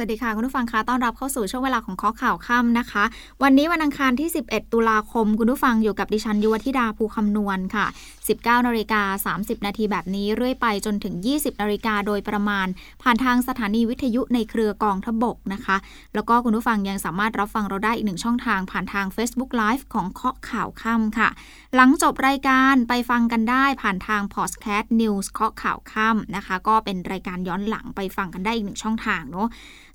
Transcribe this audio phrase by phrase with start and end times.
[0.01, 3.05] วัสดีค่ะคุณผู้ฟังคะต้อนรับเข้าสู่ช่วงเวลาของข้อข่าวค่ำนะคะ
[3.43, 7.87] วันนี้วันอังคารที่ 11 ตุลาคม คุณผู้ฟังอยู่กับดิฉันยุวธิดาภูคำนวณค่ะ
[8.27, 12.67] 19นาฬิกา30 นาทีแบบนี้เรื่อยไปจนถึง 20นาฬิกาโดยประมาณ
[13.03, 15.77] ผ่านทางสถานีวิทยุในเครือกองทบกนะคะ
[16.15, 21.29] แล้วก็คุณผู้ฟังยังสามารถรับฟังเราได้อีกหนึ่งช่องทาง ผ่านทาง Facebook Live ของเคาะข่าวค่ำค่ะ
[21.77, 29.49] หลังจบรายการไปฟังกันได้ผ่านทาง Podcast News เคาะข่าวค่ำนะคะ ก็เป็นรายการย้อนหลังไปฟังกันได้อีกหนึ่งช่องทางเนาะ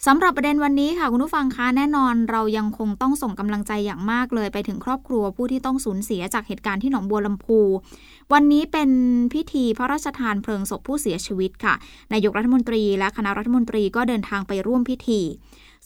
[0.07, 7.59] สำหรับประเด็นวันนี้ค่ะ คุณผู้ฟังคะแน่นอนเรายังคงต้องส่งกำลังใจอย่างมากเลย ไปถึงครอบครัวผู้ที่ต้องสูญเสียจากเหตุการณ์ที่หนองบัวลำพู
[8.33, 8.89] วันนี้เป็น
[9.33, 11.73] พิธีพระราชทานเพลิงศพผู้เสียชีวิตค่ะ
[12.13, 15.21] นายกรัฐมนตรีและคณะรัฐมนตรีก็เดินทางไปร่วมพิธี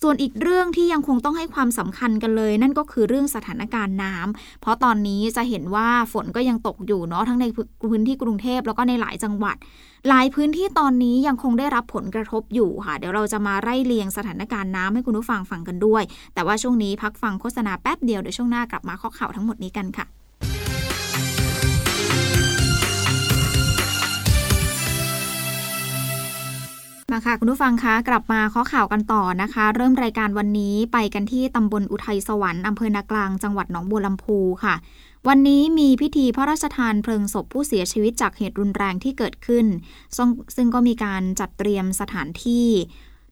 [0.02, 7.46] ส่วนอีกเรื่องที่ยังคงต้องให้ความสำคัญกันเลย นั่นก็คือเรื่องสถานการณ์น้ำเพราะตอนนี้จะเห็นว่าฝนก็ยังตกอยู่เนาะทั้งใน
[7.90, 9.58] พื้นที่กรุงเทพแล้วก็ในหลายจังหวัด
[10.08, 20.06] หลายพื้นที่ตอนนี้ยังคงได้รับผลกระทบอยู่ค่ะ เดี๋ยวเราจะมาไล่เลียงสถานการณ์น้ำให้คุณผู้ฟังฟังกันด้วย แต่ว่าช่วงนี้พักฟังโฆษณาแป๊บเดียวเดี๋ยวช่วงหน้ากลับมาข้อข่าวทั้งหมดนี้กันค่ะ
[27.14, 34.76] มาค่ะ คุณผู้ฟังคะกลับมาข้อข่าวกันต่อนะคะ เริ่มรายการวันนี้ไปกันที่ตำบลอุทัยสวรรค์อำเภอนากลางจังหวัดหนองบัวลำพูค่ะ
[35.28, 39.66] วันนี้มีพิธีพระราชทานเพลิงศพผู้เสียชีวิตจากเหตุรุนแรงที่เกิดขึ้น
[40.16, 42.68] ซึ่งซึ่งก็มีการจัดเตรียมสถานที่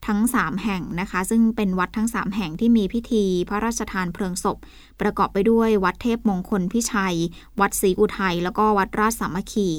[0.08, 4.58] ทั้ง 3 แห่งนะคะ ซึ่งเป็นวัดทั้ง 3 แห่งที่มีพิธีพระราชทานเพลิงศพ
[5.02, 7.18] ประกอบไปด้วยวัดเทพมงคลพิชัย
[7.60, 9.70] วัดศรีอุทัยแล้วก็วัดราชสามัคคี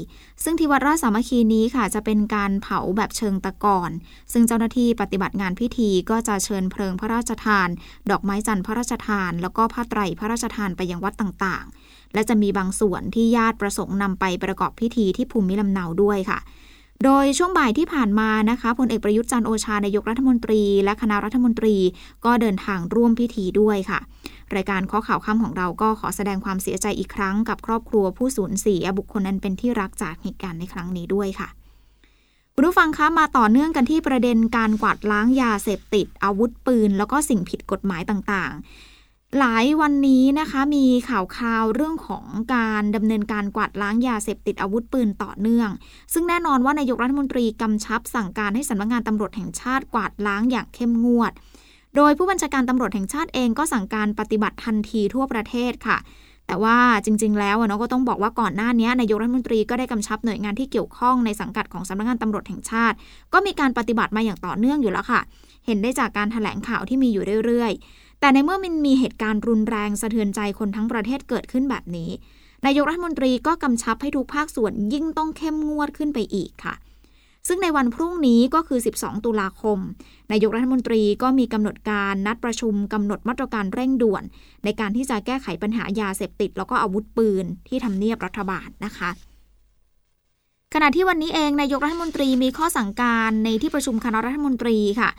[0.44, 3.90] ซึ่งที่วัดราชสามัคคีนี้ค่ะ จะเป็นการเผาแบบเชิงตะกอน
[4.32, 7.68] ซึ่งเจ้าหน้าที่ปฏิบัติงานพิธีก็จะเชิญเพลิงพระราชทาน
[8.10, 16.38] ดอกไม้จันทร์พระราชทาน แล้วก็ผ้าไตรพระราชทานไปยังวัดต่างๆ และจะมีบางส่วนที่ญาติประสงค์นำไปประกอบพิธีที่ภูมิลำเนาด้วยค่ะ
[17.04, 21.76] โดยช่วงบ่ายที่ผ่านมานะคะพลเอกประยุทธ์จันโอชานายกรัฐมนตรี และคณะรัฐมนตรี
[22.24, 24.00] ก็เดินทางร่วมพิธีด้วยค่ะ
[24.54, 31.48] รายการข้อข่าวค่ำของเราก็ขอแสดงความเสียใจอีกครั้งกับครอบครัวผู้สูญเสียบุคคลนั้นเป็นที่รักจากเหตุการณ์ในครั้งนี้ด้วยค่ะ
[32.54, 38.97] คุณผู้ฟังคะมาต่อเนื่องกันที่ประเด็นการกวาดล้างยาเสพติด อาวุธปืน แล้วก็สิ่งผิดกฎหมายต่างๆ
[39.36, 45.70] หลายวันนี้นะคะมีข่าวคราวเรื่องของการดำเนินการกวาดล้างยาเสพติดอาวุธปืนต่อเนื่อง
[46.12, 51.32] ซึ่งแน่นอนว่านายกรัฐมนตรีกำชับสั่งการให้สำนักงานตำรวจแห่งชาติกวาดล้างอย่างเข้มงวด
[51.96, 55.98] โดยผู้บัญชาการตำรวจแห่งชาติเองก็สั่งการปฏิบัติทันทีทั่วประเทศค่ะ
[56.46, 62.96] แต่ว่าจริง ๆ แล้วเนาะก็ต้องบอกว่าก่อนหน้านี้นายกรัฐมนตรีก็ได้กำชับหน่วยงานที่เกี่ยวข้องในสังกัดของสำนักงานตำรวจแห่งชาติ
[63.32, 65.20] ก็มีการปฏิบัติมาอย่างต่อเนื่องอยู่แล้วค่ะ
[65.66, 72.10] เห็นได้จากการถแถลงข่าวที่มีอยู่เรื่อยๆ แต่ในเมื่อมันมีเหตุการณ์รุนแรงสะเทือนใจคนทั้งประเทศเกิดขึ้นแบบนี้
[72.66, 76.74] นายกรัฐมนตรีก็กำชับให้ทุกภาคส่วนยิ่งต้องเข้มงวดขึ้นไปอีกค่ะ
[77.48, 79.78] ซึ่งในวันพรุ่งนี้ก็คือ 12 ตุลาคม
[80.32, 84.22] นายกรัฐมนตรีก็มีกำหนดการนัดประชุมกำหนดมาตรการเร่งด่วน
[84.64, 89.10] ในการที่จะแก้ไขปัญหายาเสพติด แล้วก็อาวุธปืนที่ทำเนียบรัฐบาลนะคะ
[90.74, 95.10] ขณะที่วันนี้เองนายกรัฐมนตรีมีข้อสั่งการในที่ประชุมคณะรัฐมนตรีค่ะ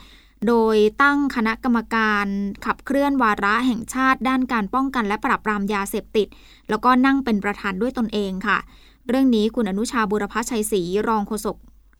[0.48, 2.26] โดยตั้งคณะกรรมการ
[2.66, 6.28] ขับเคลื่อนวาระแห่งชาติ ด้านการป้องกันและปราบปรามยาเสพติด
[6.68, 8.58] แล้วก็นั่งเป็นประธานด้วยตนเองค่ะ
[9.08, 11.56] เรื่องนี้คุณอนุชาบุรพชัยศรีรองโฆษก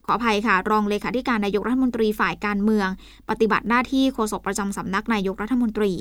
[0.06, 2.88] ขออภัยค่ะ รองเลขาธิการนายกรัฐมนตรีฝ่ายการเมือง
[3.28, 5.92] ปฏิบัติหน้าที่โฆษกประจำสำนักนายกรัฐมนตรี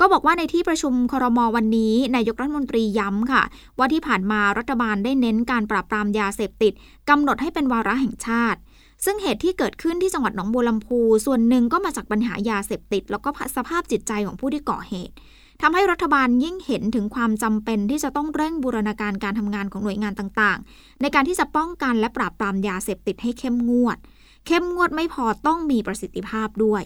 [0.00, 3.42] ก็บอกว่าในที่ประชุมครมวันนี้ นายกรัฐมนตรีย้ำค่ะ
[3.78, 6.72] ว่าที่ผ่านมารัฐบาลได้เน้นการปราบปรามยาเสพติด
[7.08, 8.58] กำหนดให้เป็นวาระแห่งชาติ
[9.04, 15.14] ซึ่งเหตุที่เกิดขึ้นที่จังหวัดหนองบัวลำพู ส่วนหนึ่งก็มาจากปัญหายาเสพติด แล้วก็สภาพจิตใจของผู้ที่ก่อเหตุ
[15.62, 23.98] ทำให้รัฐบาลยิ่งเห็นถึงความจำเป็นที่จะต้องเร่งบูรณาการการทำงานของหน่วยงานต่างๆ ในการที่จะป้องกันและปราบปรามยาเสพติดให้เข้มงวด
[24.46, 26.82] เข้มงวดไม่พอต้องมีประสิทธิภาพด้วย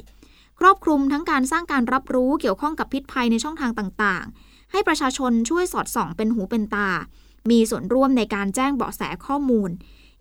[0.59, 6.89] ครอบคลุมทั้งการสร้างการรับรู้เกี่ยวข้องกับพิษภัยในช่องทางต่างๆ ให้ประชาชนช่วยสอดส่องเป็นหูเป็นตา
[7.51, 9.71] มีส่วนร่วมในการแจ้งเบาะแสข้อมูล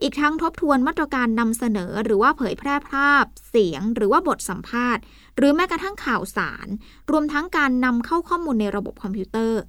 [0.03, 5.03] อีกทั้งทบทวนมาตรการนำเสนอหรือว่าเผยแพร่ภาพ เสียง หรือว่าบทสัมภาษณ์
[5.37, 6.67] หรือแม้กระทั่งข่าวสาร
[7.11, 9.61] รวมทั้งการนำเข้าข้อมูลในระบบคอมพิวเตอร์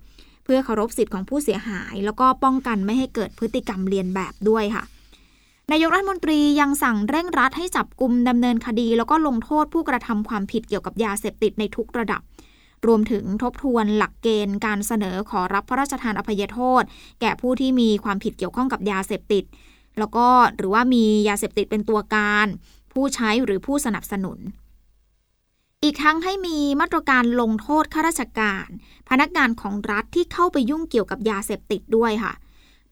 [0.44, 4.84] เพื่อเคารพสิทธิ์ของผู้เสียหาย แล้วก็ป้องกันไม่ให้เกิดพฤติกรรมเลียนแบบด้วยค่ะ
[5.72, 12.22] นายกรัฐมนตรียังสั่งเร่งรัดให้จับกลุ่มดำเนินคดี แล้วก็ลงโทษผู้กระทำความผิดเกี่ยวกับยาเสพติดในทุกระดับ
[12.86, 16.82] รวมถึงทบทวนหลักเกณฑ์การเสนอขอรับพระราชทานอภัยโทษ
[17.20, 19.44] แก่ผู้ที่มีความผิดเกี่ยวข้องกับยาเสพติด
[19.98, 20.26] แล้วก็
[20.56, 22.46] หรือว่ามียาเสพติดเป็นตัวการ
[22.92, 24.38] ผู้ใช้หรือผู้สนับสนุน
[25.82, 28.68] อีกทั้งให้มีมาตรการลงโทษข้าราชการ
[29.08, 32.32] พนักงานของรัฐที่เข้าไปยุ่งเกี่ยวกับยาเสพติดด้วยค่ะ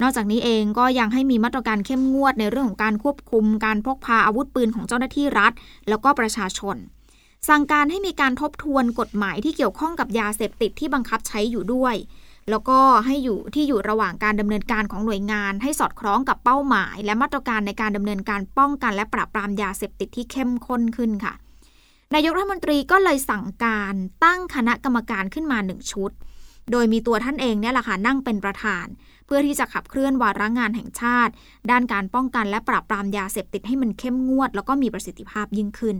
[0.02, 5.52] นอกจากนี้เองก็ยังให้มีมาตรการเข้มงวดในเรื่องของการควบคุม การพกพาอาวุธปืนของเจ้าหน้าที่รัฐ
[5.88, 6.76] แล้วก็ประชาชน
[7.48, 11.94] สั่งการให้มีการทบทวนกฎหมายที่เกี่ยวข้องกับยาเสพติดที่บังคับใช้อยู่ด้วย
[12.50, 21.34] แล้วก็ให้อยู่ที่อยู่ระหว่างการดำเนินการของหน่วยงาน ให้สอดคล้องกับเป้าหมาย และมาตรการในการดำเนินการป้องกันและปราบปรามยาเสพติดที่เข้มข้นขึ้นค่ะ
[22.14, 23.94] นายกรัฐมนตรีก็เลยสั่งการ
[24.24, 26.10] ตั้งคณะกรรมการขึ้นมาหนึ่งชุด
[26.70, 28.86] โดยมีตัวท่านเองเนี่ยแหละค่ะนั่งเป็นประธาน
[29.26, 31.32] เพื่อที่จะขับเคลื่อนวาระงานแห่งชาติ
[31.70, 35.96] ด้านการป้องกันและปราบปรามยาเสพติดให้มันเข้มงวด แล้วก็มีประสิทธิภาพยิ่งขึ้น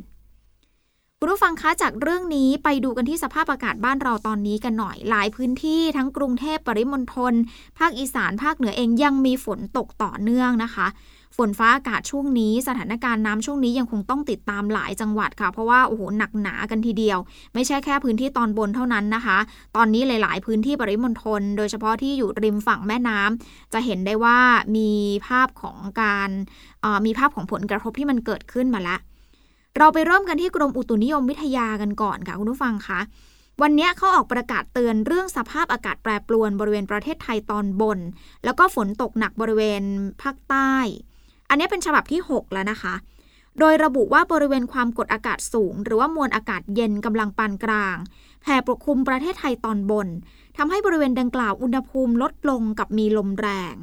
[1.24, 7.34] คุณผู้ฟังคะจากเรื่องนี้ไปดูกันที่สภาพอากาศบ้านเราตอนนี้กันหน่อยหลายพื้นที่ทั้งกรุงเทพปริมณฑล
[7.78, 10.86] ภาคอีสานภาคเหนือเองยังมีฝนตกต่อเนื่องนะคะ
[11.36, 17.18] ฝนฟ้าอากาศช่วงนี้ สถานการณ์น้ำช่วงนี้ยังคงต้องติดตามหลายจังหวัดค่ะ เพราะว่าโอ้โหหนักหนากันทีเดียว
[17.54, 19.38] ไม่ใช่แค่พื้นที่ตอนบนเท่านั้นนะคะ
[19.76, 24.38] ตอนนี้หลาย ๆ พื้นที่ปริมณฑลโดยเฉพาะที่อยู่ริมฝั่งแม่น้ำจะเห็นได้ว่า
[24.76, 24.90] มี
[25.26, 26.30] ภาพของการ
[27.06, 29.00] มีภาพของผลกระทบที่มันเกิดขึ้นมาแล้ว
[29.78, 33.00] เราไปเริ่มกันที่กรมอุตุนิยมวิทยากันก่อนค่ะคุณผู้ฟังคะ
[33.62, 37.98] วันนี้เขาออกประกาศเตือนเรื่องสภาพอากาศแปรปรวนบริเวณประเทศไทยตอนบน
[38.44, 39.82] แล้วก็ฝนตกหนักบริเวณ
[40.22, 40.74] ภาคใต้
[41.48, 42.94] อันนี้เป็นฉบับที่ 6 แล้วนะคะ
[43.58, 47.96] โดยระบุว่าบริเวณความกดอากาศสูง หรือว่ามวลอากาศเย็นกำลังปานกลาง
[48.42, 50.08] แผ่ปกคลุมประเทศไทยตอนบน
[50.56, 53.74] ทำให้บริเวณดังกล่าวอุณหภูมิลดลงกับมีลมแรง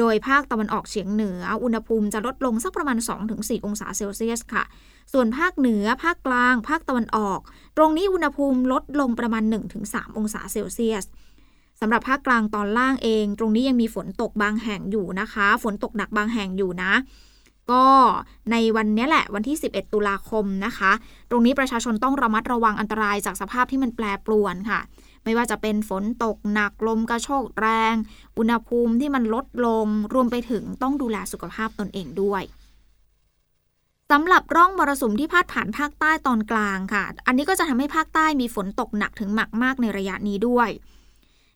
[0.00, 2.96] โดยภาคตะวันออกเฉียงเหนือ อุณหภูมิจะลดลงสักประมาณ
[3.30, 4.64] 2-4 องศาเซลเซียสค่ะ
[5.12, 7.40] ส่วนภาคเหนือ ภาคกลาง ภาคตะวันออก
[7.76, 9.42] ตรงนี้อุณหภูมิลดลงประมาณ
[9.80, 11.04] 1-3 องศาเซลเซียส
[11.80, 16.92] สำหรับภาคกลางตอนล่างเอง ตรงนี้ยังมีฝนตกบางแห่งอยู่นะคะ ฝนตกหนักบางแห่งอยู่นะ
[17.70, 17.86] ก็
[18.50, 20.92] ในวันนี้แหละวันที่ 11 ตุลาคมนะคะ
[21.30, 24.80] ตรงนี้ประชาชนต้องระมัดระวังอันตรายจากสภาพที่มันแปรปรวนค่ะ
[25.24, 27.94] ไม่ว่าจะเป็นฝนตกหนักลมกระโชกแรง
[28.38, 32.42] อุณหภูมิที่มันลดลง รวมไปถึงต้องดูแลสุขภาพตนเองด้วย
[34.10, 40.68] สำหรับร่องมรสุมที่พาดผ่านภาคใต้ตอนกลางค่ะ อันนี้ก็จะทำให้ภาคใต้มีฝนตกหนักถึงหมักมากในระยะนี้ด้วย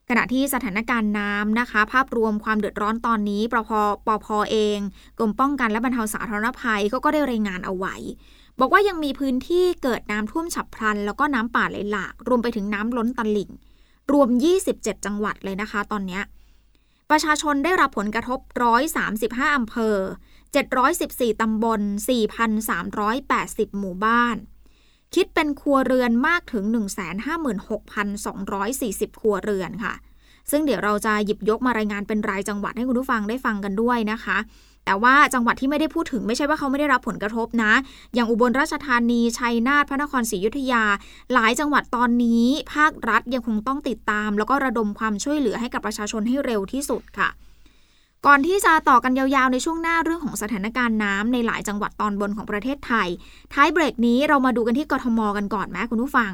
[0.09, 3.71] ขณะที่สถานการณ์น้ำนะคะ ภาพรวมความเดือดร้อนตอนนี้ปพ
[4.07, 4.79] ปพเอง
[5.17, 7.95] กรมป้องกันและบรรเทาสาธารณภัยเขาก็ได้รายงานเอาไว้
[8.59, 13.49] บอกว่ายังมีพื้นที่เกิดน้ำท่วมฉับพลัน แล้วก็น้ำป่าไหลหลาก รวมไปถึงน้ำล้นตลิ่ง
[14.11, 14.29] รวม
[14.67, 16.19] 27 จังหวัดเลยนะคะ ตอนนี้
[17.09, 18.39] ประชาชนได้รับผลกระทบ
[18.97, 19.95] 135 อำเภอ
[20.69, 21.81] 714 ตำบล
[22.59, 24.35] 4,380 หมู่บ้าน
[25.15, 26.63] คิดเป็นครัวเรือนมากถึง
[27.51, 29.93] 156,240 ครัวเรือนค่ะ
[30.51, 34.37] ซึ่งเดี๋ยวเราจะหยิบยกมารายงานเป็นรายจังหวัดให้คุณผู้ฟังได้ฟังกันด้วยนะคะ
[34.85, 37.73] แต่ว่าจังหวัดที่ไม่ได้พูดถึงไม่ใช่ว่าเขาไม่ได้รับผลกระทบนะ
[38.13, 40.83] อย่างอุบลราชธานีชัยนาทพระนครศรีอยุธยา
[41.33, 47.29] หลายจังหวัดตอนนี้ ภาครัฐยังคงต้องติดตาม แล้วก็ระดมความช่วยเหลือให้กับประชาชนให้เร็วที่สุดค่ะ
[48.25, 53.07] ก่อนที่จะต่อกันยาวๆ ในช่วงหน้าเรื่องของสถานการณ์น้ำในหลายจังหวัดตอนบนของประเทศไทย
[53.53, 56.31] ท้ายเบรกนี้เรามาดูกันที่กทมกันก่อนไหมคุณผู้ฟัง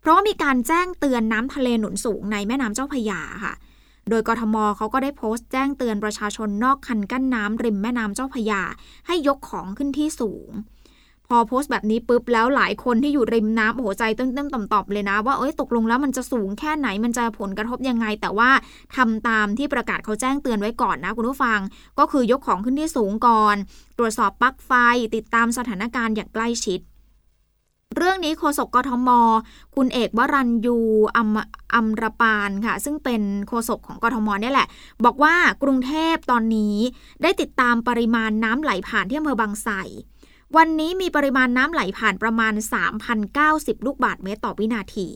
[0.00, 3.54] เพราะว่ามีการแจ้งเตือนน้ำทะเลหนุนสูงในแม่น้ำเจ้าพยาค่ะ
[4.10, 8.62] โดยกทมเขาก็ได้โพสต์แจ้งเตือนประชาชนนอกคันกั้นน้ำริมแม่น้ำเจ้าพยา
[9.06, 10.50] ให้ยกของขึ้นที่สูง
[11.32, 18.50] พอโพสต์แบบนี้ปุ๊บแล้วหลายคนที่อยู่ริมน้ำโอ้โหใจเต้นๆต่อมๆเลยนะ ว่าเอ้ยตกลงแล้วมันจะสูงแค่ไหนมันจะผลกระทบยังไง แต่ว่า
[18.96, 21.58] ทำตามที่ประกาศเขาแจ้งเตือนไว้ก่อนนะคุณผู้ฟัง
[21.98, 23.56] ก็คือยกของขึ้นที่สูงก่อน
[23.98, 24.72] ตรวจสอบปลั๊กไฟ
[25.14, 26.80] ติดตามสถานการณ์อย่างใกล้ชิด
[27.96, 29.08] เรื่องนี้โฆษกกทม
[29.76, 30.76] คุณเอกวรัญยู
[31.16, 31.28] อัม
[31.74, 34.68] อัมรปานค่ะ ซึ่งเป็นโฆษกของกทมนี่แหละ
[35.04, 36.76] บอกว่ากรุงเทพตอนนี้
[37.22, 39.72] ได้ติดตามปริมาณน้ำไหลผ่านที่อำเภอบางไทร
[40.56, 42.54] วันนี้มีปริมาณน้ำไหลผ่านประมาณ
[43.20, 45.06] 3,090 ลูกบาทเมตรต่อวินาที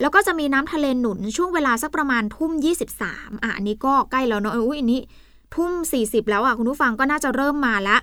[0.00, 2.52] แล้วก็จะมีน้ำทะเลหนุนช่วงเวลาสักประมาณทุ่ม
[2.98, 5.00] 23อะอันนี้ก็ใกล้แล้วเนาะอุ้ยอันนี้
[5.54, 8.00] ทุ่ม 40 แล้วอะคุณผู้ฟังก็น่าจะเริ่มมาแล้ว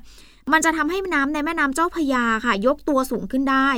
[0.52, 3.70] มันจะทำให้น้ำในแม่น้ำเจ้าพยาค่ะ ยกตัวสูงขึ้นได้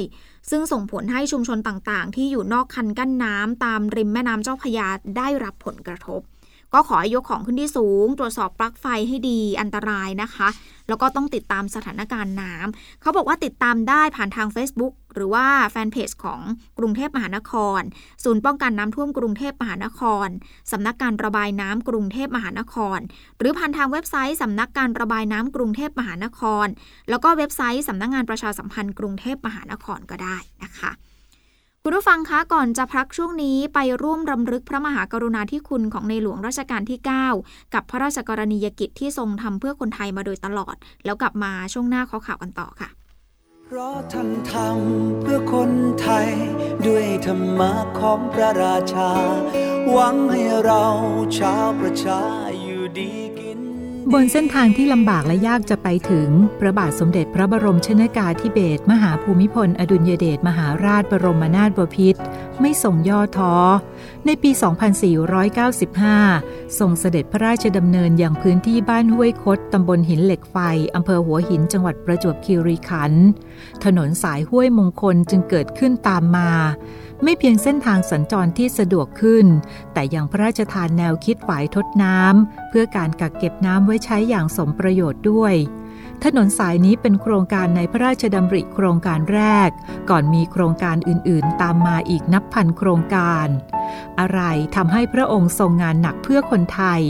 [0.49, 6.21] ซึ่งส่งผลให้ชุมชนต่างๆ ที่อยู่นอกคันกั้นน้ำตามริมแม่น้ำเจ้าพยาได้รับผลกระทบ
[6.73, 10.47] ก็ขอให้ยกของขึ้นที่สูง ตรวจสอบปลั๊กไฟให้ดีอันตรายนะคะ
[10.87, 16.41] แล้วก็ต้องติดตามสถานการณ์น้ำเขาบอกว่าติดตามได้ผ่านทาง Facebook หรือว่าแฟนเพจของ
[16.79, 17.81] กรุงเทพมหานคร
[18.23, 20.27] ศูนย์ป้องกันน้ำท่วมกรุงเทพมหานคร
[20.71, 22.99] สำนักการระบายน้ำกรุงเทพมหานคร
[23.39, 26.67] หรือผ่านทางเว็บไซต์สำนักการระบายน้ำกรุงเทพมหานคร
[27.09, 30.91] แล้วก็เว็บไซต์สำนักงานประชาสัมพันธ์กรุงเทพมหานครก็ได้นะคะ
[31.87, 36.99] คุณผู้ฟังคะก่อนจะพักช่วงนี้ไปร่วมรำลึกพระมหากรุณาธิคุณของในหลวงรัชกาลที่
[37.37, 40.75] 9 กับพระราชกรณียกิจที่ทรงทำเพื่อคนไทยมาโดยตลอด
[41.05, 42.89] แล้วกลับมาช่วงหน้าข้อข่าวกันต่อค่ะ
[43.65, 46.29] เพราะท่านทำเพื่อคนไทย
[46.85, 49.11] ด้วยธรรมะของพระราชา
[49.91, 50.85] หวังให้เรา
[51.37, 52.21] ชาวประชา
[52.61, 53.13] อยู่ดี
[54.13, 62.19] บนเส้นทางที่ลำบากและยากจะไปถึง พระบาทสมเด็จพระบรมชนากาธิเบศรมหาภูมิพล อดุลยเดชมหาราชบรมนาถบพิตร
[62.61, 63.55] ไม่ส่งย่อท้อ
[64.25, 64.51] ในปี
[65.83, 70.57] 2495 ทรงเสด็จพระราชดำเนินอย่างพื้นที่บ้านห้วยคดตำบลหินเหล็กไฟ
[70.95, 73.25] อำเภอหัวหินจังหวัดประจวบคีรีขันธ์
[73.83, 76.51] ถนนสายห้วยมงคลจึงเกิดขึ้นตามมา
[77.23, 79.45] ไม่เพียงเส้นทางสัญจรที่สะดวกขึ้น
[79.93, 85.55] แต่ยังพระราชทานแนวคิดฝายทดน้ำเพื่อการกักเก็บน้ำไว้ใช้อย่างสมประโยชน์ด้วย
[86.23, 89.69] ถนนสายนี้เป็นโครงการในพระราชดำริโครงการแรก
[90.09, 93.47] ก่อนมีโครงการอื่นๆ ตามมาอีกนับพันโครงการ
[94.19, 94.39] อะไร
[94.75, 97.01] ทำให้พระองค์ทรงงานหนักเพื่อคนไทย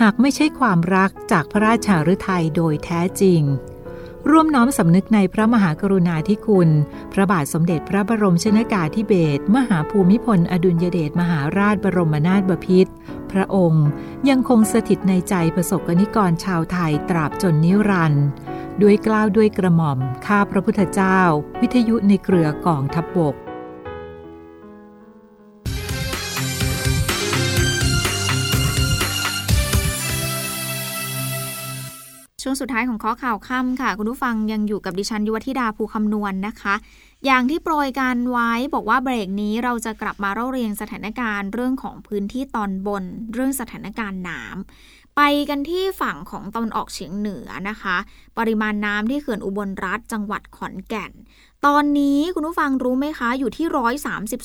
[0.00, 3.42] หากไม่ใช่ความรักจากพระราชาฤทัยโดยแท้จริง
[4.30, 6.68] ร่วมน้อมสำนึกในพระมหากรุณาธิคุณ
[7.12, 12.92] พระบาทสมเด็จพระบรมชนากาธิเบศรมหาภูมิพล อดุลยเดชมหาราชบรมนาถบพิตร
[13.32, 13.86] พระองค์
[14.28, 18.26] ยังคงสถิตในใจประสบกนิกรชาวไทยตราบจนนิรันดร์
[18.82, 21.20] ด้วยกล้าวด้วยกระหม่อมข้าพระพุทธเจ้า
[21.60, 23.47] วิทยุในเครือกองทัพบบก
[32.48, 36.74] ช่วงสุดท้ายของข้อข่าวค่ำค่ะ คุณผู้ฟังยังอยู่กับดิฉันยุวธิดาภูคำนวณนนะคะ
[37.26, 47.96] อย่างที่โปรยการไว้บอกว่าเบรกนี้เราจะกลับมาเล่าเรียงสถานการณ์เรื่องของพื้นที่ตอนบน เรื่องสถานการณ์น้ำไปกันที่ฝั่งของตอนออกเฉียงเหนือนะคะ
[48.38, 51.12] ปริมาณน้ำที่เขื่อนอุบลรัฐจังหวัดขอนแก่น
[51.66, 53.66] ตอนนี้คุณผู้ฟังรู้ไหมคะ อยู่ที่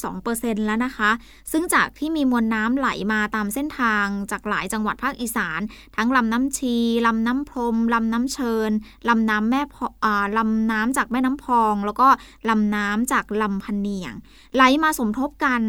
[0.09, 1.11] 132%แล้วนะคะ
[1.51, 5.61] ซึ่งจากที่มีมวลน้ำไหลมาตามเส้นทางจากหลายจังหวัดภาคอีสาน
[5.95, 6.77] ทั้งลำน้ำชี
[7.07, 8.71] ลำน้ำพรมลำน้ำเชิญ
[9.09, 12.07] ลำน้ำแม่พออ่าลำน้ำจากแม่น้ำพอง แล้วก็
[12.49, 14.13] ลำน้ำจากลำพันเนียง
[14.55, 15.61] ไหลมาสมทบกัน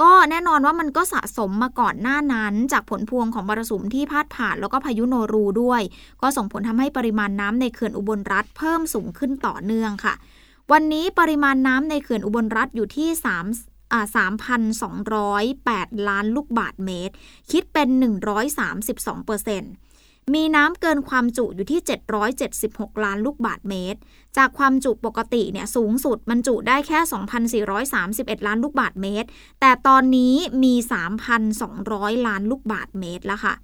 [0.00, 5.82] ก็แน่นอนว่ามันก็สะสมมาก่อนหน้านั้น จากผลพวงของมรสุมที่พาดผ่านแล้วก็พายุโนรูด้วย
[6.22, 10.14] ก็ส่งผลทำให้ปริมาณน้ำในเขื่อนอุบลรัฐเพิ่มสูงขึ้นต่อเนื่องค่ะ
[10.72, 13.08] วันนี้ปริมาณน้ำในเขื่อนอุบลรัฐอยู่ที่
[13.52, 14.06] 3อ่า
[14.86, 17.14] 3,208 ล้านลูกบาศก์เมตร
[17.50, 17.88] คิดเป็น
[18.58, 19.72] 132เปอร์เซ็นต์
[20.34, 21.80] มีน้ำเกินความจุอยู่ที่
[22.42, 23.98] 776 ล้านลูกบาศก์เมตร
[24.36, 26.98] จากความจุปกติเนี่ยสูงสุดมันจุได้แค่
[27.82, 29.28] 2,431 ล้านลูกบาศก์เมตร
[29.60, 30.74] แต่ตอนนี้มี
[31.50, 33.54] 3,200 ล้านลูกบาศก์เมตรแล้วค่ะ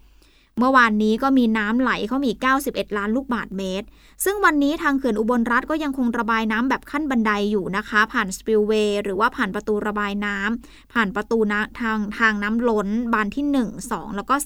[0.59, 2.33] เมื่อวานนี้ก็มีน้ำไหลเข้ามา
[2.65, 3.87] 91 ล้านลูกบาศก์เมตร
[4.25, 11.39] ซึ่งวันนี้ทางเขื่อนอุบลรัตน์ก็ยังคงระบายน้ำแบบขั้นบันไดอยู่นะคะ ผ่าน spillway หรือว่าผ่านประตูระบายน้ำผ่านประตู
[11.81, 14.37] ทางทางน้ำล้นบานที่ 1 2 แล้วก็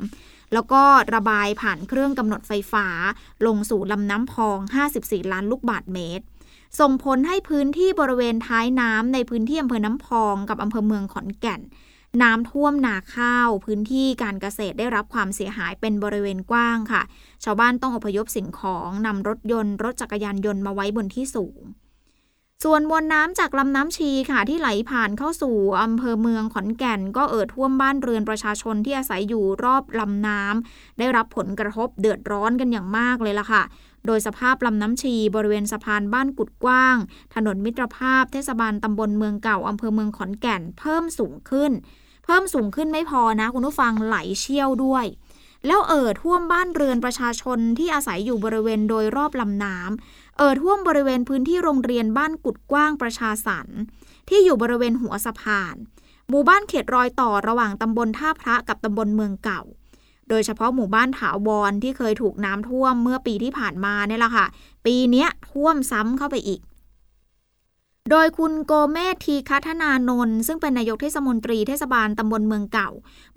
[0.00, 0.82] 3 แล้วก็
[1.14, 2.86] ระบายผ่านเครื่องกำหนดไฟฟ้า
[3.46, 4.58] ลงสู่ลำน้ำพอง
[4.96, 6.24] 54 ล้านลูกบาทเมตร
[6.80, 11.60] ส่งผลให้พื้นที่บริเวณท้ายน้ำในพื้นที่อำเภอน้ำพองกับอำเภอเมืองขอนแก่น
[12.22, 17.02] น้ำท่วมนาข้าว พื้นที่การเกษตรได้รับความเสียหายเป็นบริเวณกว้างค่ะ
[17.44, 21.62] ชาวบ้านต้องอพยพสิ่งของนำรถยนต์ รถจักรยานยนต์มาไว้บนที่สูง
[22.64, 33.62] ส่วนมวลน้ำจากลำน้ำชีค่ะที่ไหลผ่านเข้าสู่อำเภอเมืองขอนแก่น ก็เอ่อท่วมบ้านเรือนประชาชนที่อาศัยอยู่รอบลำน้ำได้รับผลกระทบเดือดร้อนกันอย่างมากเลยล่ะค่ะ
[34.06, 36.96] โดยสภาพลำน้ำชีบริเวณสะพานบ้านกุดกว้าง
[37.34, 41.72] ถนนมิตรภาพเทศบาลตำบลเมืองเก่าอำเภอเมืองขอนแก่นเพิ่มสูงขึ้น
[42.24, 45.06] เพิ่มสูงขึ้นไม่พอนะ คุณผู้ฟังไหลเชี่ยวด้วย
[45.66, 53.66] แล้วเอ่อท่วมบ้านเรือนประชาชนที่อาศัยอยู่บริเวณโดยรอบลำน้ำเอ่อท่วมบริเวณพื้นที่โรงเรียนบ้านกุดกว้างประชาสรร
[54.28, 55.76] ที่อยู่บริเวณหัวสะพาน
[56.28, 59.62] หมู่บ้านเขตรอยต่อระหว่างตำบลท่าพระกับตำบลเมืองเก่า
[60.28, 64.46] โดยเฉพาะหมู่บ้านถาวรที่เคยถูกน้ำท่วมเมื่อปีที่ผ่านมาเนี่ยแหละค่ะ
[64.86, 66.60] ปีนี้ท่วมซ้ำเข้าไปอีก
[68.10, 72.90] โดยคุณโกเมธทีคัฒนานนท์ซึ่งเป็นนายกเทศมนตรีเทศบาลตำบลเมืองเก่า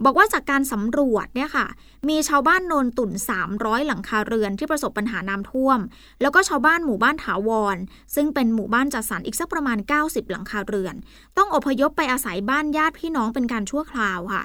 [0.03, 1.67] บอกว่าจากการสำรวจเนี่ยค่ะ
[2.09, 3.11] มีชาวบ้านโนนตุ่น
[3.49, 5.79] 300 หลังคาเรือนที่ประสบปัญหาน้ำท่วม
[6.21, 7.77] แล้วก็ชาวบ้านหมู่บ้านถาวร
[8.15, 10.95] ซึ่งเป็นหมู่บ้านจัดสรรอีกสักประมาณ 90 หลังคาเรือน
[11.37, 14.43] ต้องอพยพไปอาศัยบ้านญาติพี่น้องเป็นการชั่วคราวค่ะ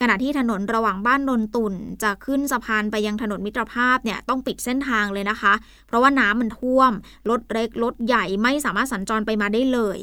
[0.00, 5.52] ขณะที่ถนนระหว่างบ้านนนตุ่น จะขึ้นสะพานไปยังถนนมิตรภาพเนี่ยต้องปิดเส้นทางเลยนะคะ
[5.86, 6.92] เพราะว่าน้ำมันท่วม
[7.30, 9.98] รถเล็กรถใหญ่ไม่สามารถสัญจรไปมาได้เลย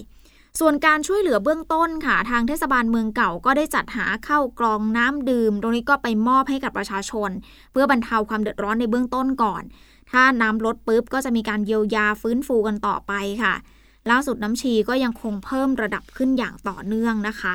[0.60, 7.30] ส่วนการช่วยเหลือเบื้องต้นค่ะ ทางเทศบาลเมืองเก่าก็ได้จัดหาเข้ากรองน้ำดื่ม ตรงนี้ก็ไปมอบให้กับประชาชน
[7.72, 9.64] เพื่อบรรเทาความเดือดร้อนในเบื้องต้นก่อน
[10.12, 13.14] ถ้าน้ำลดปุ๊บก็จะมีการเยียวยาฟื้นฟูกันต่อไป
[13.44, 13.54] ค่ะ
[14.10, 17.54] ล่าสุดน้ำชีก็ยังคงเพิ่มระดับขึ้นอย่างต่อเนื่องนะคะ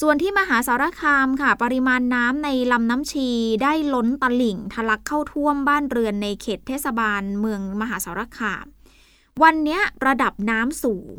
[0.00, 3.28] ส่วนที่มหาสารคามค่ะ ปริมาณน้ำในลำน้ำชี
[3.62, 8.64] ได้ล้นตลิ่งทะลักเข้าท่วมบ้านเรือนในเขตเทศบาลเมืองมหาสารคาม
[9.42, 11.18] วันนี้ระดับน้ำสูง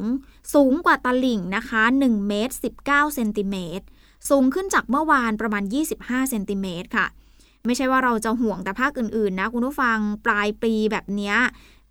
[0.53, 3.86] สูงกว่าตลิ่งนะคะ1เมตร19เซนติเมตร
[4.29, 5.63] สูงขึ้นจากเมื่อวานประมาณ
[5.98, 7.07] 25เซนติเมตรค่ะ
[7.65, 11.33] ไม่ใช่ว่าเราจะห่วงแต่ภาคอื่นๆนะคุณผู้ฟังปลายปีแบบนี้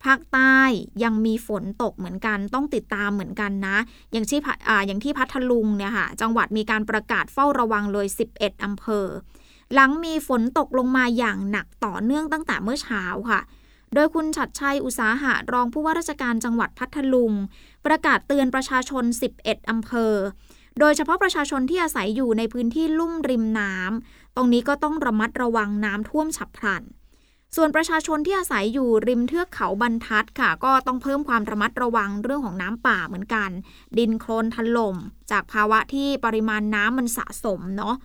[0.05, 0.59] ภาคใต้
[1.05, 3.77] ยังมีฝนตกเหมือนกันต้องติดตามเหมือนกันนะ
[4.13, 9.07] อย่างที่ออย่างที่พัทลุงเนี่ยค่ะ จังหวัดมีการประกาศเฝ้าระวังเลย 11 อำเภอ
[9.75, 13.41] หลังมีฝนตกลงมาอย่างหนักต่อเนื่องตั้งแต่เมื่อเช้าค่ะ
[13.95, 17.33] โดยคุณชัดชัยอุตสาหะรองผู้ว่าราชการจังหวัดพัทลุง
[17.87, 19.05] ประกาศเตือนประชาชน
[19.39, 20.15] 11 อำเภอ
[20.81, 26.83] โดยเฉพาะประชาชนที่อาศัยอยู่ในพื้นที่ลุ่มริมน้ำตรงนี้ก็ต้องระมัดระวังน้ำท่วมฉับพลัน
[27.57, 33.51] ส่วนประชาชนที่อาศัยอยู่ริมเทือกเขาบรรทัดค่ะ ก็ต้องเพิ่มความระมัดระวังเรื่องของน้ำป่าเหมือนกัน
[33.99, 34.97] ดินโคลนถล่ม
[35.31, 37.97] จากภาวะที่ปริมาณน้ำมันสะสมเนาะ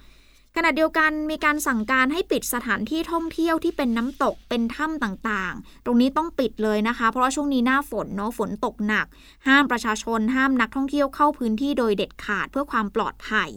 [0.56, 9.06] ขณะเดียวกันมีการสั่งการให้ปิดสถานที่ท่องเที่ยวที่เป็นน้ำตกเป็นถ้ำต่างๆ ตรงนี้ต้องปิดเลยนะคะ เพราะว่าช่วงนี้หน้าฝนเนาะฝนตกหนัก
[9.48, 13.50] ห้ามประชาชนห้ามนักท่องเที่ยวเข้าพื้นที่โดยเด็ดขาดเพื่อความปลอดภัย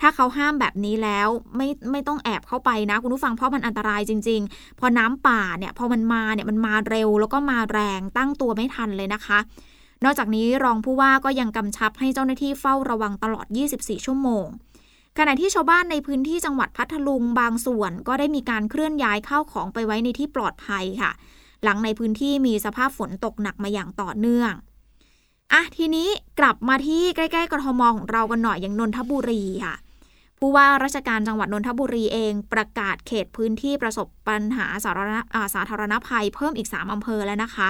[0.00, 9.38] ถ้าเขาห้ามแบบนี้แล้วไม่ไม่ต้องแอบเข้าไปนะ คุณผู้ฟังเพราะมันอันตรายจริง ๆ พอน้ำป่าเนี่ยพอมันมาเนี่ยมันมาเร็ว แล้วก็มาแรงตั้งตัวไม่ทันเลยนะคะ
[10.04, 13.46] นอกจากนี้รองผู้ว่าก็ยังกำชับให้เจ้าหน้าที่เฝ้าระวังตลอด
[13.76, 14.46] 24 ชั่วโมง
[15.18, 21.10] ขณะที่ชาวบ้านในพื้นที่จังหวัดพัทลุงบางส่วนก็ได้มีการเคลื่อนย้ายเข้าของไปไว้ในที่ปลอดภัยค่ะ
[21.62, 24.52] หลังในพื้นที่มีสภาพฝนตกหนักมาอย่างต่อเนื่อง
[25.52, 26.08] อะทีนี้
[26.38, 29.74] กลับมาที่ใกล้ ๆกรทมของเรากันหน่อยอย่างนนทบุรีค่ะ
[30.46, 35.18] ผู้ว่าราชการจังหวัดนนทบุรีเองประกาศเขตพื้นที่ประสบปัญหาสาธารณ
[35.54, 37.68] สาธารณภัยเพิ่มอีก 3 อำเภอแล้วนะคะ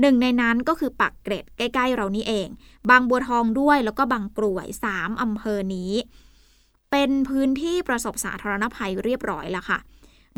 [0.00, 2.48] หนึ่งในนั้นก็คือปักเกร็ดใกล้ ๆ เรานี่เอง
[2.90, 5.92] บางบัวทองด้วยแล้วก็บางกรวย 3 อำเภอนี้
[6.90, 9.78] เป็นพื้นที่ประสบสาธารณภัยเรียบร้อยแล้วค่ะ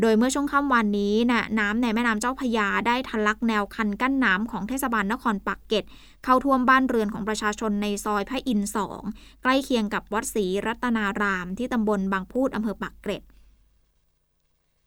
[0.01, 5.83] โดยเมื่อช่วงค่ำวันนี้นะน้ำในแม่น้ำเจ้าพยาได้ทะลักแนวคันกั้นน้ำของเทศบาลนครปักเกร็ด
[6.23, 9.01] เข้าท่วมบ้านเรือนของประชาชนในซอยพระอินทร์สอง
[9.41, 13.23] ใกล้เคียงกับวัดศรีรัตนาราม ที่ตำบลบางพูดอำเภอปักเกร็ด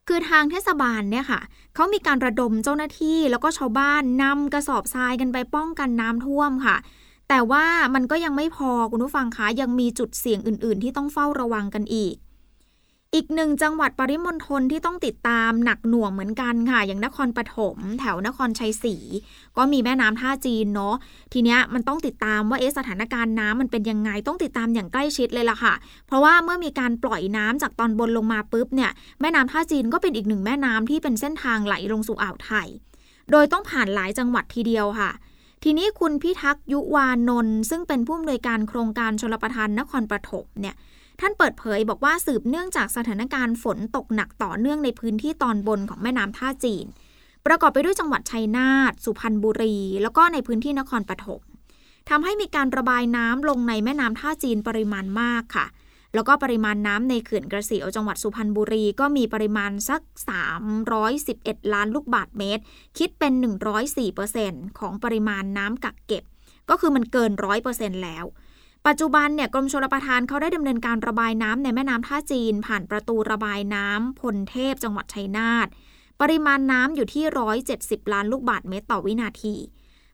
[0.08, 1.40] คือทางเทศบาลเนี่ยค่ะ
[1.74, 6.76] เขามีการระดมเจ้าหน้าที่แล้วก็ชาวบ้านนำกระสอบทรายกันไปป้องกันน้ำท่วมค่ะ
[7.28, 12.14] แต่ว่ามันก็ยังไม่พอคุณผู้ฟังคะยังมีจุดเสี่ยงอื่น ๆ ที่ต้องเฝ้าระวังกันอีก
[13.14, 18.96] อีกหนึ่งจังหวัดปริมณฑลที่ต้องติดตามหนักหน่วงเหมือนกันค่ะ อย่างนครปฐมแถวนครชัยศรี
[19.56, 20.94] ก็มีแม่น้ำท่าจีนเนาะ
[21.32, 25.74] ทีเนี้ยมันต้องติดตามว่าเอ๊สถานการณ์น้ำมันเป็นยังไงต้องติดตามอย่างใกล้ชิดเลยล่ะค่ะ
[26.06, 28.90] เพราะว่าเมื่อมีการปล่อยน้ำจากตอนบนลงมาปุ๊บเนี่ย
[29.20, 32.68] แม่น้ำท่าจีนก็เป็นอีกหนึ่งแม่น้ำที่เป็นเส้นทางไหลลงสู่อ่าวไทย
[33.30, 35.10] โดยต้องผ่านหลายจังหวัดทีเดียวค่ะ
[35.64, 40.76] ทีนี้คุณพิทักษ์ยุวานนท์ซึ่งเป็นผู้อำนวยการโครงการชลประทานนครปฐมเนี่ย
[41.20, 46.86] ท่านเปิดเผยบอกว่าสืบเนื่องจากสถานการณ์ฝนตกหนักต่อเนื่องในพื้นที่ตอนบนของแม่น้ำท่าจีน
[47.46, 51.42] ประกอบไปด้วยจังหวัดชัยนาทสุพรรณบุรี แล้วก็ในพื้นที่นครปฐม
[52.08, 55.66] ทำให้มีการระบายน้ำลงในแม่น้ำท่าจีนปริมาณมากค่ะ
[56.14, 60.00] แล้วก็ปริมาณน้ำในเขื่อนกระสียวจังหวัดสุพรรณบุรีก็มีปริมาณสัก
[60.86, 62.62] 311 ล้านลูกบาทเมตร
[62.98, 63.32] คิดเป็น
[64.06, 66.24] 104%ของปริมาณน้ำกักเก็บ
[66.70, 67.30] ก็คือมันเกิน
[67.68, 68.24] 100%แล้ว
[68.86, 75.66] ปัจจุบันเนี่ยกรมชลประทานเขาได้ดำเนินการระบายน้ำในแม่น้ำท่าจีน ผ่านประตูระบายน้ำพลเทพจังหวัดชัยนาท
[76.20, 77.24] ปริมาณน้ำอยู่ที่
[77.68, 79.54] 170 ล้านลูกบาทเมตรต่อวินาที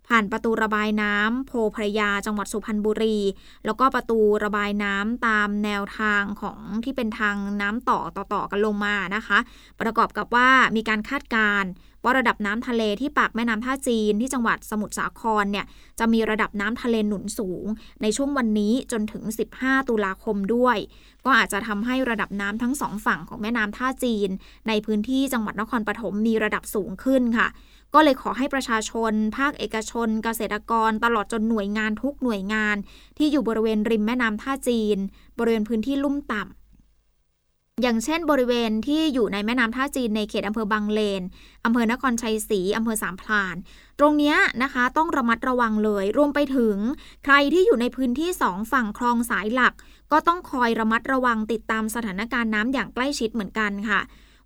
[0.09, 3.19] ผ่านประตูระบายน้ำโพพระยาจังหวัดสุพรรณบุรี
[3.65, 9.39] แล้วก็ประตูระบายน้ำตามแนวทางของที่เป็นทางน้ำต่อต่อๆกันลงมานะคะ
[9.81, 11.71] ประกอบกับว่ามีการคาดการณ์
[12.05, 15.67] ว่าระดับน้ำทะเลที่ปากแม่น้ำท่าจีนที่จังหวัดสมุทรสาครเนี่ย
[15.99, 17.65] จะมีระดับน้ำทะเลหนุนสูง
[18.03, 19.25] ในช่วงวันนี้จนถึง
[19.57, 20.77] 15 ตุลาคมด้วย
[21.25, 24.29] ก็อาจจะทำให้ระดับน้ำทั้งสองฝั่งของแม่น้ำท่าจีน
[24.69, 27.49] ในพื้นที่จังหวัดนครปฐมมีระดับสูงขึ้นค่ะ
[27.95, 32.77] ก็เลยขอให้ประชาชน ภาคเอกชน เกษตรกร ตลอดจนหน่วยงานทุกหน่วยงาน
[33.19, 34.99] ที่อยู่บริเวณริมแม่น้ำท่าจีน
[35.39, 41.23] บริเวณพื้นที่ลุ่มต่ำอย่างเช่นบริเวณที่อยู่ในแม่น้ำท่าจีนในเขตอำเภอบางเลน
[41.65, 43.57] อำเภอนครชัยศรีอำเภอสามพราน
[43.99, 46.77] ตรงนี้นะคะต้องระมัดระวังเลย รวมไปถึง
[47.25, 49.75] ใครที่อยู่ในพื้นที่สองฝั่งคลองสายหลัก
[50.13, 54.01] ก็ต้องคอยระมัดระวังติดตามสถานการณ์น้ำอย่างใกล้ชิดเหมือนกันค่ะ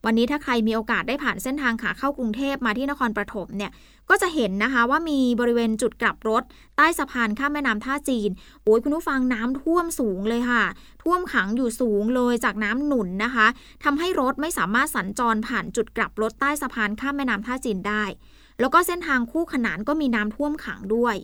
[0.05, 3.73] วันนี้ถ้าใครมีโอกาสได้ผ่านเส้นทางขาเข้ากรุงเทพมาที่นครปฐมเนี่ย
[4.11, 6.43] ก็จะเห็นนะคะว่ามีบริเวณจุดกลับรถ
[6.77, 8.31] ใต้สะพานข้ามแม่น้ำท่าจีน
[8.65, 10.65] โอ้ยคุณผู้ฟังน้ำท่วมสูงเลยค่ะ
[11.03, 13.47] ท่วมขังอยู่สูงเลยจากน้ำหนุนนะคะ
[13.85, 18.05] ทำให้รถไม่สามารถสัญจรผ่านจุดกลับรถใต้สะพานข้ามแม่น้ำท่าจีนได้
[18.61, 21.17] แล้วก็เส้นทางคู่ขนานก็มีน้ำท่วมขังด้วย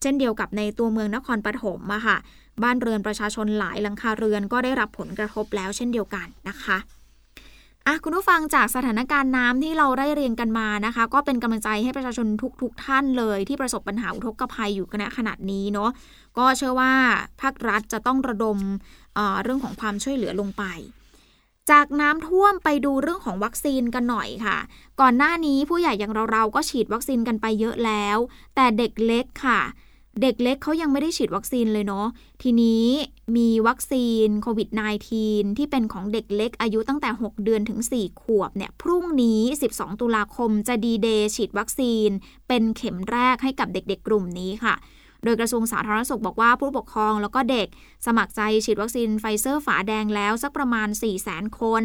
[0.00, 2.16] เช่นเดียวกับในตัวเมืองนครปฐมอะค่ะ
[2.62, 6.78] บ้านเรือนประชาชนหลายหลังคาเรือนก็ได้รับผลกระทบแล้วเช่นเดียวกันนะคะ
[7.86, 12.26] อะคุณผู้ฟังจากสถานการณ์น้ำที่เราได้เรียงกันมานะคะ ก็เป็นกำลังใจให้ประชาชน
[12.62, 15.90] ทุกๆทท่านเลย ที่ประสบปัญหาอุทกภัยอยู่ณขณะนี้เนาะ
[16.38, 16.92] ก็เชื่อว่า
[17.40, 20.64] ภาครัฐจะต้องระดมเรื่องของความช่วยเหลือลงไป
[21.70, 24.58] จากน้ำท่วมไปดูเรื่องของวัคซีนกันหน่อยค่ะ
[25.00, 28.18] ก่อนหน้านี้ผู้ใหญ่อย่างเราๆก็ฉีดวัคซีนกันไปเยอะแล้ว
[28.54, 29.60] แต่เด็กเล็กค่ะ
[30.22, 32.06] เด็กเล็กเขายังไม่ได้ฉีดวัคซีนเลยเนาะ
[32.42, 32.86] ทีนี้
[33.36, 34.68] มีวัคซีนโควิด
[35.12, 39.40] -19 ที่เป็นของเด็กเล็กอายุตั้งแต่ 6 เดือนถึง 4 ขวบเนี่ย พรุ่งนี้
[39.72, 42.08] 12 ตุลาคมจะดีเดย์ฉีดวัคซีน
[42.48, 44.74] เป็นเข็มแรกให้กับเด็กๆกลุ่มนี้ค่ะ
[45.24, 47.68] โดยกระทรวงสาธารณสุขบอกว่าผู้ปกครองแล้วก็เด็ก
[48.06, 51.84] สมัครใจฉีดวัคซีนไฟเซอร์ฝาแดงแล้วสักประมาณ 4 0 0 0 0 0 คน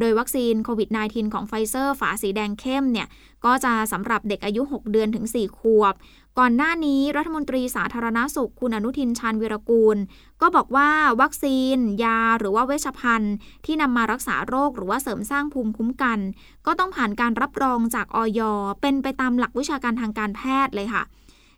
[0.00, 3.08] โดยวัคซีนโควิด -19 ของไฟเซอร์ฝาสีแดงเข้มเนี่ย
[3.44, 5.94] ก็จะสำหรับเด็กอายุ 6 เดือนถึง 4 ขวบ
[6.38, 9.96] ก่อนหน้านี้รัฐมนตรีสาธารณสุขคุณอนุทินชาญวีรกูล
[10.40, 10.88] ก็บอกว่า
[11.20, 16.18] วัคซีน ยาหรือว่าเวชภัณฑ์ ที่นำมารักษาโรคหรือว่าเสริมสร้างภูมิคุ้มกัน
[16.66, 18.40] ก็ต้องผ่านการรับรองจากออย
[18.80, 21.02] เป็นไปตามหลักวิชาการทางการแพทย์เลยค่ะ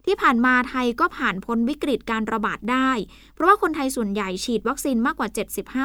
[0.05, 2.91] ที่ผ่านมาไทยก็ผ่านพ้นวิกฤตการระบาดได้
[3.35, 5.29] เพราะว่าคนไทยส่วนใหญ่ฉีดวัคซีนมากกว่า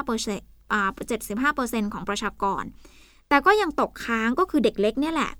[0.08, 0.76] 75%อ
[1.34, 2.64] 75%ของประชากร
[3.30, 5.32] แต่ก็ยังตกค้างก็คือเด็กเล็กเนี่ยแหละ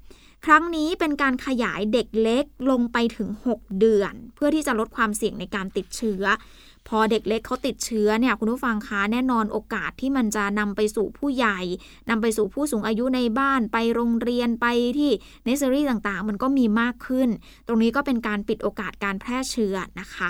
[0.46, 6.24] ครั้งนี้เป็นการขยายเด็กเล็กลงไปถึง 6 เดือน เพื่อที่จะลดความเสี่ยงในการติดเชื้อ
[6.88, 11.60] พอเด็กเล็กเขาติดเชื้อเนี่ยคุณผู้ฟังคะแน่นอนโอกาสที่มันจะนำไปสู่ผู้ใหญ่
[12.10, 14.66] นำไปสู่ผู้สูงอายุในบ้านไปโรงเรียนไป
[14.98, 15.12] ที่
[15.46, 17.30] เนสเซอรี่ต่างๆ มันก็มีมากขึ้น
[17.68, 20.30] ตรงนี้ก็เป็นการปิดโอกาสการแพร่เชื้อนะคะ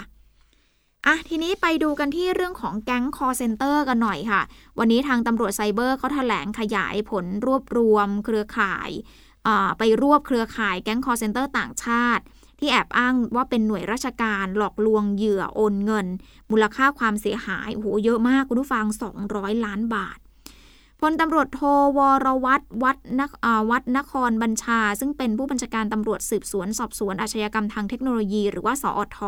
[1.06, 4.42] อะทีนี้ไปดูกันที่เรื่องของแก๊ง call center กันหน่อยค่ะ
[4.80, 8.90] วันนี้ทางตำรวจไซเบอร์เขาแถลงขยายผลรวบรวมเครือข่าย
[9.78, 12.24] ไปรวบเครือข่ายแก๊ง call center ต่างชาติ
[12.60, 16.08] ที่แอบอ้างว่าเป็นหน่วยราชการหลอกลวงเหยื่อโอนเงิน
[16.52, 18.86] มูลค่าความเสียหายโอ้โหเยอะมากคุณผู้ฟัง
[19.26, 20.18] 200 ล้านบาท
[21.02, 21.62] พลตำรวจโท
[21.98, 23.22] วรวัตรวัดน
[23.70, 29.20] วัดนครบัญชา ซึ่งเป็นผู้บัญชาการตำรวจสืบสวน สอบสวนอาชญากรรมทางเทคโนโลยี หรือว่าสอท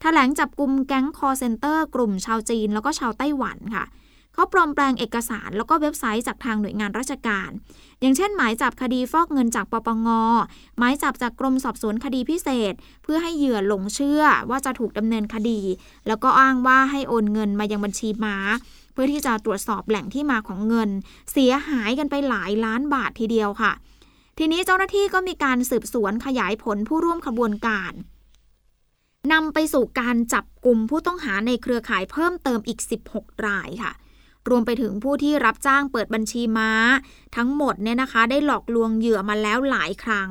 [0.00, 3.84] แถลงจับกลุ่มแก๊งคอร์เซนเตอร์ กลุ่มชาวจีน แล้วก็ชาวไต้หวันค่ะ
[4.40, 7.50] เขาปลอมแปลงเอกสาร แล้วก็เว็บไซต์จากทางหน่วยงานราชการ
[8.00, 10.08] อย่างเช่น หมายจับคดีฟอกเงินจากปปง
[10.78, 15.60] หมายจับจากกรมสอบสวนคดีพิเศษ เพื่อให้เหยื่อหลงเชื่อว่าจะถูกดำเนินคดี
[16.06, 18.36] แล้วก็อ้างว่าให้โอนเงินมายังบัญชีม้า
[18.92, 20.90] เพื่อที่จะตรวจสอบแหล่งที่มาของเงิน
[21.32, 23.72] เสียหายกันไปหลายล้านบาททีเดียวค่ะ
[24.38, 27.92] ทีนี้เจ้าหน้าที่ก็มีการสืบสวนขยายผลผู้ร่วมขบวนการ
[29.32, 32.78] นำไปสู่การจับกลุ่มผู้ต้องหาในเครือข่ายเพิ่มเติมอีก
[33.12, 33.92] 16 รายค่ะ
[34.48, 36.72] รวมไปถึงผู้ที่รับจ้างเปิดบัญชีม้า
[37.36, 40.30] ทั้งหมดเนี่ยนะคะ ได้หลอกลวงเหยื่อมาแล้วหลายครั้ง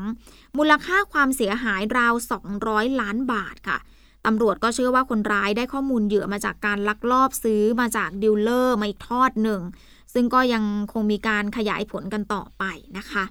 [0.57, 2.13] มูลค่าความเสียหายราว
[2.57, 3.77] 200 ล้านบาทค่ะ
[4.25, 9.61] ตำรวจก็เชื่อว่าคนร้ายได้ข้อมูลเหยื่อมาจากการลักลอบซื้อมาจาก dealer มาอีกทอดหนึ่ง
[10.13, 12.63] ซึ่งก็ยังคงมีการขยายผลกันต่อไป
[12.97, 13.23] นะคะ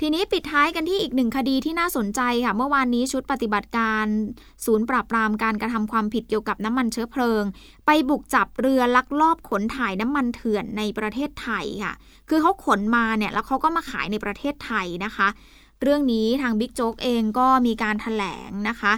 [0.00, 4.06] ทีนี้ปิดท้ายกันที่อีกหนึ่งคดีที่น่าสนใจค่ะ เมื่อวานนี้ชุดปฏิบัติการ
[4.64, 7.44] ศูนย์ปราบปรามการกระทำความผิดเกี่ยวกับน้ำมันเชื้อเพลิง
[7.86, 11.94] ไปบุกจับเรือลักลอบขนถ่ายน้ำมันเถื่อนในประเทศไทยค่ะ
[12.28, 15.28] คือเขาขนมาเนี่ยแล้วเขาก็มาขายในประเทศไทยนะคะ
[15.82, 18.92] เรื่องนี้ทางบิ๊กโจ๊กเองก็มีการถแถลงนะคะ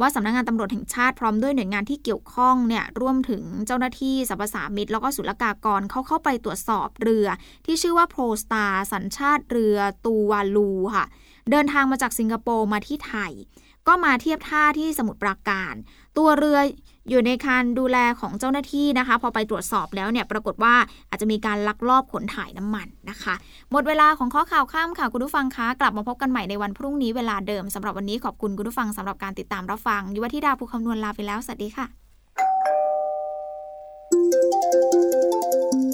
[0.00, 7.26] ว่าสำนักงงานตำรวจแห่งชาติพร้อมด้วยหน่วยงานที่เกี่ยวข้องเนี่ยร่วมถึงเจ้าหน้าที่สรรพสามิตแล้วก็ศุลกากรเขาเข้าไปตรวจสอบเรือ
[7.66, 11.06] ที่ชื่อว่าโพรสตาสัญชาติเรือตูวาลูค่ะ
[11.50, 13.32] เดินทางมาจากสิงคโปร์มาที่ไทย
[13.88, 15.74] ก็มาเทียบท่าที่สมุทรปราการ
[16.18, 16.58] ตัวเรือ
[17.10, 20.74] อยู่ในการดูแลของเจ้าหน้าที่นะคะ พอไปตรวจสอบแล้วเนี่ยปรากฏว่า
[21.10, 23.34] อาจจะมีการลักลอบขนถ่ายน้ำมันนะคะ
[23.72, 32.01] หมดเวลาของข้อข่าวข้ามค่ะคุณผู้ฟังคะกลับมาพบกันใหม่ในวันพรุ่งนี้เวลาเดิมสำหรับวันนี้ขอบคุณคุณผู้ฟังสำหรับการติดตามรับฟังยุวธิดาภูคำนวณลาไปแล้วสวัสดีค่ะ